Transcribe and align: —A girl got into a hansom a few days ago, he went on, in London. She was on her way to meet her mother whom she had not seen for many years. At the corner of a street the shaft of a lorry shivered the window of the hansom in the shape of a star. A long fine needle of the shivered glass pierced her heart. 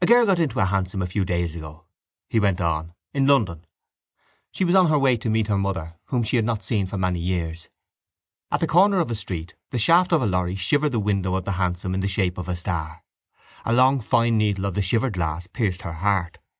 —A 0.00 0.06
girl 0.06 0.24
got 0.24 0.38
into 0.38 0.60
a 0.60 0.66
hansom 0.66 1.02
a 1.02 1.06
few 1.08 1.24
days 1.24 1.56
ago, 1.56 1.84
he 2.30 2.38
went 2.38 2.60
on, 2.60 2.94
in 3.12 3.26
London. 3.26 3.66
She 4.52 4.64
was 4.64 4.76
on 4.76 4.86
her 4.86 4.96
way 4.96 5.16
to 5.16 5.28
meet 5.28 5.48
her 5.48 5.58
mother 5.58 5.96
whom 6.04 6.22
she 6.22 6.36
had 6.36 6.44
not 6.44 6.62
seen 6.62 6.86
for 6.86 6.96
many 6.96 7.18
years. 7.18 7.66
At 8.52 8.60
the 8.60 8.68
corner 8.68 9.00
of 9.00 9.10
a 9.10 9.16
street 9.16 9.56
the 9.72 9.76
shaft 9.78 10.12
of 10.12 10.22
a 10.22 10.26
lorry 10.26 10.54
shivered 10.54 10.92
the 10.92 11.00
window 11.00 11.34
of 11.34 11.44
the 11.44 11.50
hansom 11.58 11.92
in 11.92 11.98
the 11.98 12.06
shape 12.06 12.38
of 12.38 12.48
a 12.48 12.54
star. 12.54 13.02
A 13.64 13.72
long 13.72 13.98
fine 13.98 14.38
needle 14.38 14.64
of 14.64 14.74
the 14.74 14.80
shivered 14.80 15.14
glass 15.14 15.48
pierced 15.48 15.82
her 15.82 15.94
heart. 15.94 16.38